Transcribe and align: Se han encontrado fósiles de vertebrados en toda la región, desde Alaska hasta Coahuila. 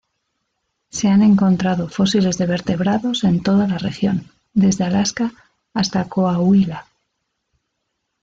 Se 0.89 1.09
han 1.09 1.21
encontrado 1.21 1.87
fósiles 1.87 2.39
de 2.39 2.47
vertebrados 2.47 3.23
en 3.23 3.43
toda 3.43 3.67
la 3.67 3.77
región, 3.77 4.31
desde 4.51 4.83
Alaska 4.85 5.31
hasta 5.75 6.09
Coahuila. 6.09 6.87